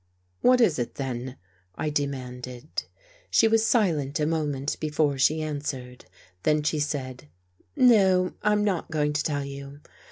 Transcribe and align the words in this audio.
"What 0.41 0.59
is 0.61 0.79
it, 0.79 0.95
then?" 0.95 1.35
I 1.75 1.91
demanded. 1.91 2.85
She 3.29 3.47
was 3.47 3.63
silent 3.63 4.19
a 4.19 4.25
moment 4.25 4.77
before 4.79 5.19
she 5.19 5.43
answered, 5.43 6.05
then 6.41 6.63
she 6.63 6.79
said: 6.79 7.27
"No, 7.75 8.33
I'm 8.41 8.63
not 8.63 8.89
going 8.89 9.13
to 9.13 9.23
tell 9.23 9.45
you. 9.45 9.79